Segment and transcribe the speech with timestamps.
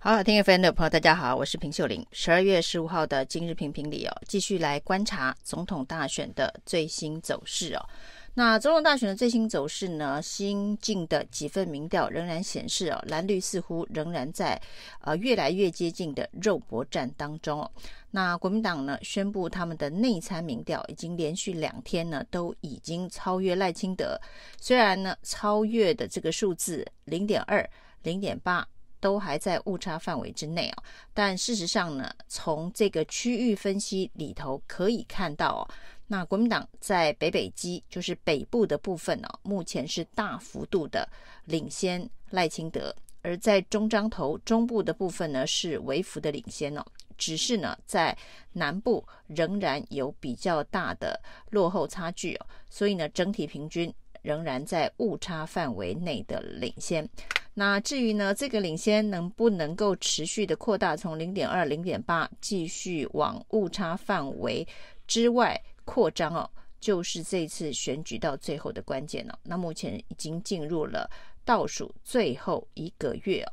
[0.00, 2.06] 好，听 FM 的朋友，大家好，我是平秀玲。
[2.12, 7.84] 十二月十五号的今日评评里哦，继续来观察总统大选的最新走势哦。
[8.34, 10.22] 那总统大选的最新走势呢？
[10.22, 14.60] 新进的几份民调仍然显示哦，蓝绿似乎仍然在
[15.00, 17.68] 呃越来越接近的肉搏战当中哦。
[18.12, 24.16] 那国民党呢宣布他们的内参民调已经连续两天呢都已经超越赖清德，
[24.60, 27.68] 虽然呢超越的这个数字零点二、
[28.04, 28.64] 零点八。
[29.00, 30.82] 都还在误差范围之内哦，
[31.14, 35.62] 但事实上呢，从这个区域分析里头可以看到哦，
[36.06, 41.08] 那国民党在北北基，就是北部的部分哦，目前是大幅度的
[41.44, 46.84] 领先赖清德，而在中彰投中部的部分呢，是微幅的领先哦，
[47.16, 48.16] 只是呢，在
[48.52, 51.20] 南部仍然有比较大的
[51.50, 53.92] 落后差距哦，所以呢，整体平均
[54.22, 57.08] 仍然在误差范围内的领先。
[57.58, 64.64] 那至于呢，这个领先能不能够持续的扩大，从零点二、零点八继续往误差范围
[65.08, 69.36] 之外扩张哦，就是这次选举到最后的关键了。
[69.42, 71.10] 那目前已经进入了
[71.44, 73.52] 倒数最后一个月哦。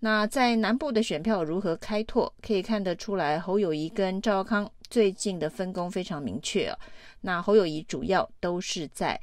[0.00, 6.76] 那在南部的选票如何开拓，可以看得出来，侯友谊跟赵康最近的分工非常明确哦。
[7.20, 9.20] 那侯友谊主要都是在。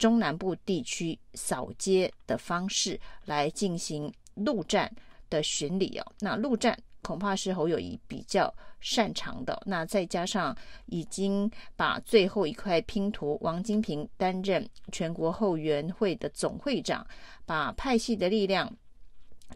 [0.00, 4.90] 中南部地区扫街的方式来进行陆战
[5.28, 9.62] 的巡礼哦，那陆战恐怕是侯友谊比较擅长的。
[9.66, 17.06] 那再加上已经把最后一块拼图，王金平担任全国后援会的总会长，
[17.44, 18.74] 把派系的力量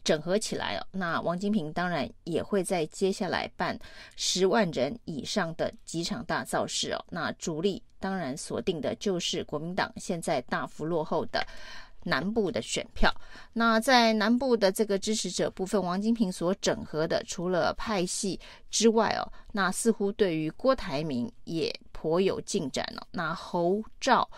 [0.03, 0.87] 整合起来哦。
[0.91, 3.79] 那王金平当然也会在接下来办
[4.17, 7.05] 十万人以上的几场大造势哦。
[7.11, 7.83] 那主力。
[8.01, 11.43] 当然，锁定的就是国民党现在大幅落后的
[12.03, 13.11] 南部的选票。
[13.55, 18.39] 那在南部的这个支持者部分，王金平所整合的，除了派系
[18.71, 23.09] 之外哦，那似乎对于郭台铭也颇有进展了哦。
[23.13, 24.29] 那侯兆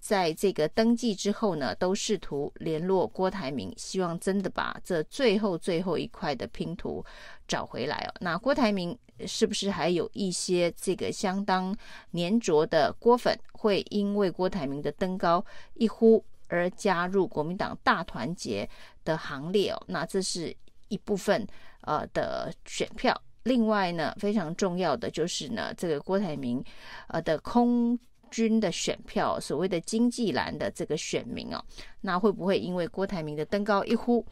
[0.00, 7.04] 在这个登记之后呢，都试图联络郭台铭，希望真的把这最后最后一块的拼图
[7.48, 8.14] 找回来哦。
[8.20, 8.98] 那郭台铭。
[9.26, 11.74] 是不是还有一些这个相当
[12.10, 15.42] 黏着的郭粉，会因为郭台铭的登高
[15.72, 18.68] 一呼而加入国民党大团结
[19.06, 19.82] 的行列哦？
[19.86, 20.54] 那这是
[20.88, 21.46] 一部分
[21.80, 23.18] 呃的选票。
[23.44, 26.62] 另外呢，非常重要的就是呢，这个郭台铭
[27.08, 27.98] 呃的空
[28.30, 31.62] 军的选票，所谓的经济蓝的这个选民哦，
[32.00, 34.24] 那会不会因为郭台铭的登高一呼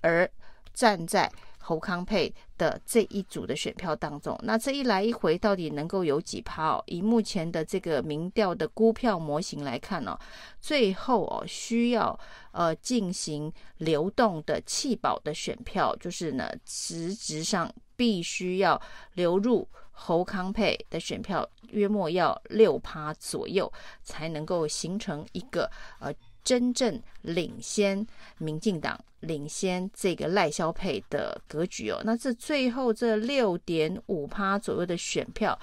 [0.00, 0.28] 而
[0.72, 1.30] 站在？
[1.64, 6.82] 侯康配的这一组的选票当中，那这一来一回到底能够有几趴哦？
[6.86, 10.18] 以目前的这个民调的估票模型来看呢、哦，
[10.60, 12.18] 最后哦需要
[12.50, 18.80] 呃进行流动的弃保的选票，就是呢实质上必须要
[19.14, 26.12] 流入侯康配的选票，约莫要六趴左右，才能够形成一个呃。
[26.44, 28.06] 真正领先
[28.38, 35.58] 民进党、领先这个赖萧配的格局哦，那这最后这六点五趴左右的选票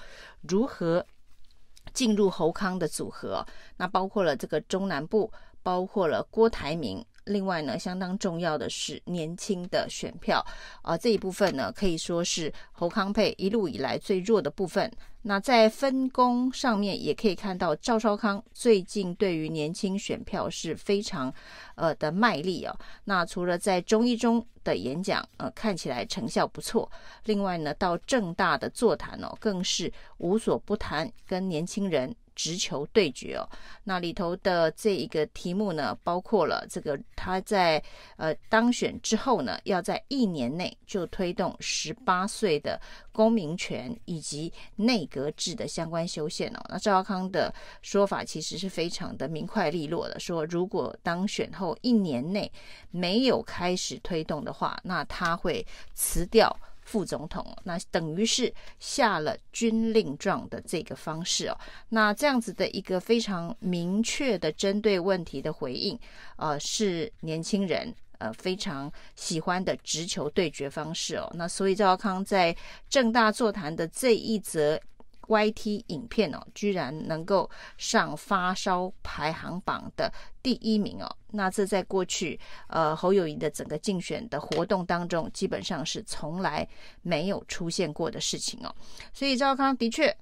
[0.48, 1.04] 如何
[1.92, 3.46] 进入侯康的组合？
[3.76, 5.32] 那包括了这个中南部，
[5.62, 7.04] 包括了郭台铭。
[7.24, 10.44] 另外呢，相当重要的是年轻的选票
[10.82, 14.90] 啊，这一部分呢可以说是侯康配一路以来最弱的部分。
[15.22, 21.32] 那在分工上面也可以看到，赵少康最近对于年轻选票是非常
[21.74, 22.74] 呃的卖力哦。
[23.04, 26.90] 那除了在中一中的演讲呃看起来成效不错，
[27.24, 32.14] 另外呢到政大的座谈哦更是无所不谈，跟年轻人。
[32.40, 33.46] 直球对决哦，
[33.84, 37.82] 那里头的这一个题目呢，包括了这个他在
[38.16, 42.80] 呃当选之后呢，要在一年内就推动十八岁的
[43.12, 46.64] 公民权以及内阁制的相关修宪哦。
[46.70, 52.50] 那赵少康的说法其实是非常的明快利落的，说如果当选后一年内
[52.90, 56.58] 没有开始推动的话，那他会辞掉。
[56.90, 61.56] 副总统，那等于是下了军令状的这个方式哦。
[61.90, 65.96] 那这样子的一个非常明确的针对问题的回应，
[66.34, 71.30] 呃，是年轻人呃非常喜欢的直球对决方式哦。
[71.34, 72.56] 那所以赵康在
[72.88, 74.80] 正大座谈的这一则。
[75.30, 77.48] YT 影片哦，居然能够
[77.78, 80.12] 上发烧排行榜的
[80.42, 86.68] 第一名哦，那这在过去呃侯友谊的整个竞选的活动当中，基本上是从来
[87.02, 88.74] 没有出现过的事情哦。
[89.12, 90.14] 所以赵康的确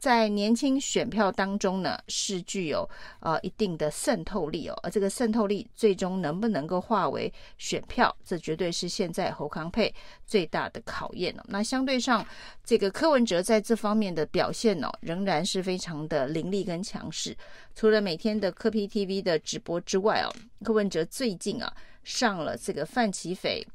[0.00, 2.88] 在年轻选票当中呢，是具有
[3.20, 9.94] 呃一定的渗透力哦，而这个渗透力最终能不能够化为选票，这绝对是现在侯康配
[10.26, 11.44] 最大的考验哦。
[11.48, 12.26] 那相对上，
[12.64, 17.36] 这个柯文哲在这方面的表现呢，仍然是非常的凌厉跟强势。
[17.74, 20.32] 除了每天的柯 P TV 的直播之外哦，
[20.64, 21.70] 柯文哲最近啊
[22.04, 23.66] 上了这个范琪斐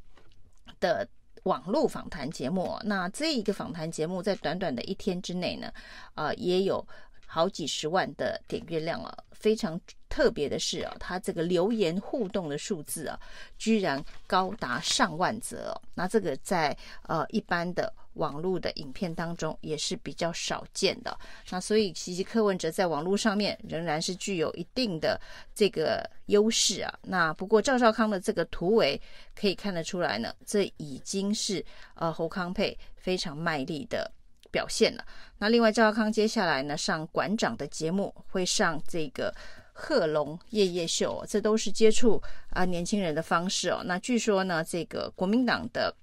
[0.79, 1.07] 的。
[1.45, 5.71] 网络访谈节目，那这一个访谈节目在短短的一天之内呢，
[6.15, 6.85] 啊，也有
[7.27, 9.23] 好几十万的点阅量了。
[9.31, 9.79] 非常
[10.15, 13.19] 特别的是啊，它这个留言互动的数字啊，
[13.57, 15.75] 居然高达上万则。
[15.93, 17.91] 那这个在呃一般的。
[18.15, 21.19] 网络的影片当中也是比较少见的，
[21.49, 25.19] 那所以其实柯文哲在网络上面仍然是具有一定的
[25.53, 26.97] 这个优势啊。
[27.01, 28.97] 那不过赵少康的这个突围
[29.37, 31.61] 可以看得出来呢，这已经是
[31.95, 34.09] 呃侯康配非常卖力的
[34.49, 35.03] 表现了。
[35.37, 39.35] 那另外赵少康接下来呢上馆长的节目，会上这个
[39.77, 43.83] 贺龙夜夜秀，这都是接触啊年轻人的方式哦。
[43.85, 45.93] 那据说呢，这个国民党的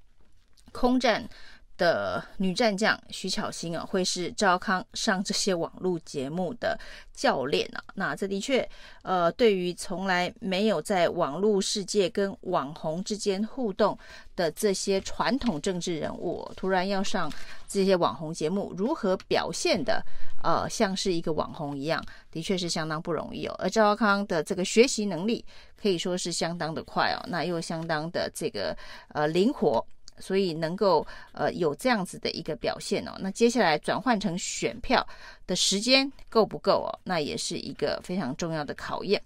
[0.70, 1.28] 空战。
[1.76, 6.78] 的女战将徐巧芯啊，会是赵康上这些网络节目的
[7.12, 7.82] 教练啊。
[7.94, 8.69] 那这的确，
[9.02, 13.98] 呃，对于从来没有在网络世界跟网红之间互动
[14.36, 17.32] 的这些传统政治人物，突然要上
[17.66, 20.04] 这些网红节目，如何表现的
[20.42, 23.54] 呃像是一个网红一样，的确是相当不容易哦。
[23.58, 25.44] 而赵康的这个学习能力
[25.80, 28.76] 可以说是相当的快哦，那又相当的这个
[29.08, 29.84] 呃灵活。
[30.19, 35.06] 所以能够呃有这样子的一个表现哦，那接下来转换成选票
[35.47, 36.99] 的时间够不够哦？
[37.05, 39.20] 那也是一个非常重要的考验。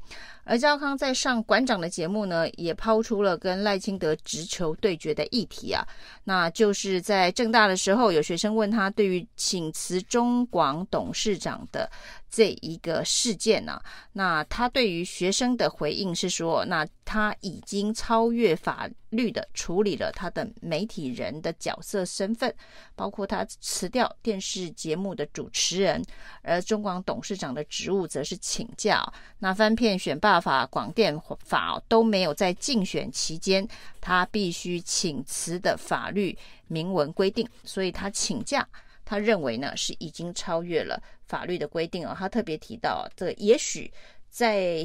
[0.48, 5.84] 而赵康在上馆长的节目呢，也抛出了跟赖清德直球对决的议题啊，
[6.22, 11.90] 那就是在政大的时候，有学生问他对于请辞中广董事长的
[12.30, 22.54] 这一个事件呢、啊，那他对于学生的回应是说，那他已经超越法律的处理了他的媒体人的角色身份，
[22.94, 26.04] 包括他辞掉电视节目的主持人，
[26.42, 30.40] 而中广董事长的职务则是请假，那翻片选罢。
[30.40, 33.66] 法广电法都没有在竞选期间
[34.00, 36.36] 他必须请辞的法律
[36.66, 38.68] 明文规定，所以他请假，
[39.04, 42.14] 他认为呢是已经超越了法律的规定哦。
[42.18, 43.90] 他特别提到，这也许
[44.36, 44.84] 在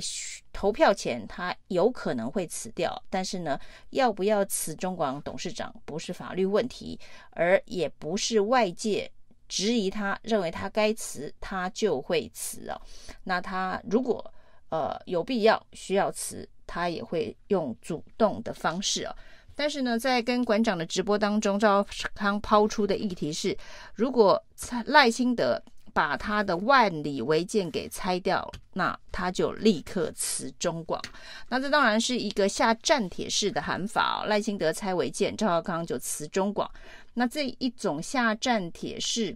[0.54, 3.60] 投票前他有可能会辞掉，但是呢，
[3.90, 6.98] 要不要辞中广董事长不是法律问题，
[7.32, 9.12] 而也不是外界
[9.50, 12.82] 质疑他认为他该辞，他就会辞哦。
[13.26, 14.34] 那他如果
[14.70, 19.14] 呃，有必要需要辞，他也会用主动的方式啊。
[19.54, 23.58] 但是呢，在跟馆长的直播当中，赵康抛出的议题是：
[23.94, 24.42] 如果
[24.86, 25.62] 赖清德
[25.94, 31.02] 把他的万里违建给拆掉，那他就立刻辞中广。
[31.50, 34.28] 那这当然是一个下战帖式的喊法哦。
[34.28, 36.70] 赖清德拆违建，赵康就辞中广。
[37.14, 39.36] 那这一种下战帖式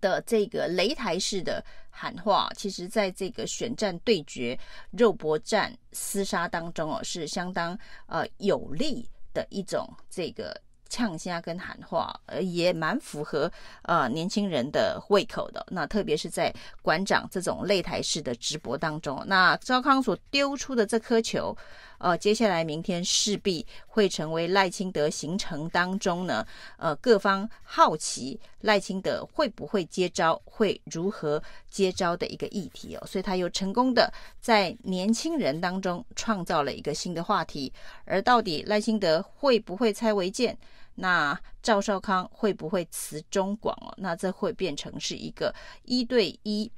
[0.00, 1.64] 的这个擂台式的。
[1.92, 4.58] 喊话，其实在这个选战对决、
[4.92, 10.58] 肉搏战、厮杀当中哦，是相当呃有利的一种这个
[10.90, 13.50] 呛虾跟喊话，呃，也蛮符合
[13.82, 15.64] 呃年轻人的胃口的。
[15.70, 16.52] 那特别是在
[16.82, 21.56] 馆长这种擂台式的直播当中，那赵康所丢出的这颗球。
[21.98, 26.42] 呃，接下来明天势必会成为赖清德行程当中呢，
[26.78, 33.06] 呃，各方好奇赖清德会不会接招，会如何接招的一个议题哦。
[33.06, 34.10] 所以他又成功的
[34.40, 37.70] 在年轻人当中创造了一个新的话题。
[38.06, 40.56] 而到底赖清德会不会拆违建？
[41.00, 43.92] 那赵少康会不会辞中广哦？
[43.96, 46.70] 那这会变成是一个一对一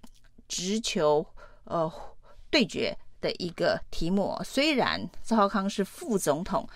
[0.48, 1.26] 直球
[1.64, 1.92] 呃
[2.50, 2.96] 对决。
[3.22, 6.68] 的一个题目，虽然赵少康是副总统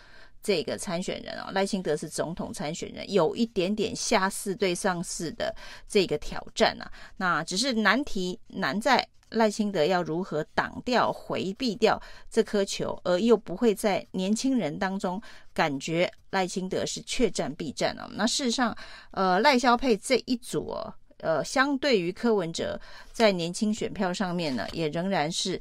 [0.46, 5.52] 这个参选人啊，赖清德是总统参选人，有一点点下四对上四的
[5.88, 6.88] 这个挑战啊。
[7.16, 12.00] 那只是难题难在赖清德要如何挡掉、回避掉
[12.30, 15.20] 这颗球，而又不会在年轻人当中
[15.52, 18.08] 感觉赖清德是确战必战啊。
[18.12, 18.72] 那事实上，
[19.10, 20.76] 呃，赖萧配这一组，
[21.18, 25.60] 呃，相对于柯文哲在年轻选票上面呢，也仍然是。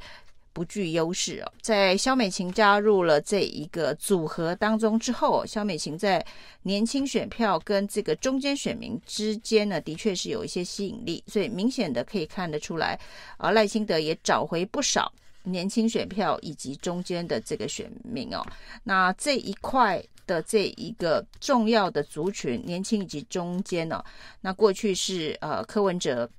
[0.56, 6.26] 不具优势哦，在萧美琴加入了这一个组合当中之后，萧美琴在
[6.64, 12.98] 年轻选票跟这个中间选民之间呢，的确是有一些吸引力，所以明显的可以看得出来，
[13.36, 15.12] 啊，赖清德也找回不少
[15.44, 18.42] 年轻选票以及中间的这个选民哦。
[18.86, 24.02] 那这一块的这一个重要的族群，年轻以及中间呢，
[24.40, 26.30] 那过去是呃柯文哲。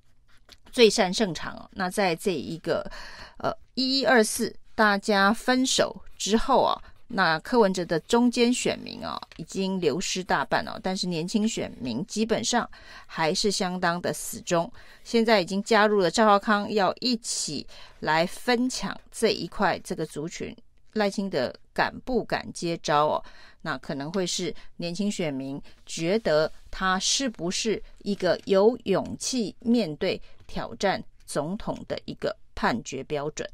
[0.71, 1.69] 最善胜场哦。
[1.73, 2.91] 那在这一个
[3.39, 6.81] 呃一一二四大家分手之后啊。
[7.09, 12.69] 那柯文哲的中间选民啊，已经流失大半哦，但是年轻选民基本上
[13.07, 14.69] 还是相当的死忠。
[15.05, 17.65] 现在已经加入了赵少康，要一起
[18.01, 20.53] 来分抢这一块这个族群。
[20.97, 23.25] 赖清德敢不敢接招哦？
[23.63, 33.49] 那可能会是年轻选民觉得他是不是一个有勇气面对挑战总统的一个判决标准。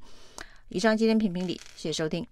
[0.69, 2.27] 以上今天评评理，谢谢收听。